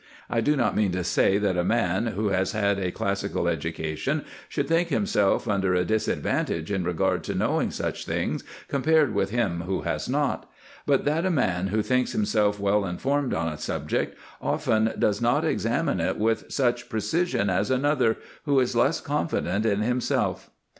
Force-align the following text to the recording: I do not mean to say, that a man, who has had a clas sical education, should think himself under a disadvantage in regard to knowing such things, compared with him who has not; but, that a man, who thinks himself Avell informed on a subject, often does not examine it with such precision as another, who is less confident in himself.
I 0.31 0.41
do 0.41 0.55
not 0.55 0.75
mean 0.75 0.91
to 0.93 1.03
say, 1.03 1.37
that 1.37 1.57
a 1.57 1.63
man, 1.63 2.07
who 2.07 2.29
has 2.29 2.53
had 2.53 2.79
a 2.79 2.89
clas 2.91 3.21
sical 3.21 3.47
education, 3.47 4.25
should 4.49 4.67
think 4.67 4.87
himself 4.89 5.47
under 5.47 5.75
a 5.75 5.85
disadvantage 5.85 6.71
in 6.71 6.83
regard 6.83 7.23
to 7.25 7.35
knowing 7.35 7.69
such 7.69 8.07
things, 8.07 8.43
compared 8.67 9.13
with 9.13 9.29
him 9.29 9.61
who 9.67 9.81
has 9.81 10.09
not; 10.09 10.49
but, 10.87 11.05
that 11.05 11.23
a 11.23 11.29
man, 11.29 11.67
who 11.67 11.83
thinks 11.83 12.13
himself 12.13 12.57
Avell 12.57 12.89
informed 12.89 13.35
on 13.35 13.47
a 13.47 13.59
subject, 13.59 14.17
often 14.41 14.91
does 14.97 15.21
not 15.21 15.45
examine 15.45 15.99
it 15.99 16.17
with 16.17 16.45
such 16.51 16.89
precision 16.89 17.51
as 17.51 17.69
another, 17.69 18.17
who 18.45 18.59
is 18.59 18.75
less 18.75 19.01
confident 19.01 19.67
in 19.67 19.81
himself. 19.81 20.49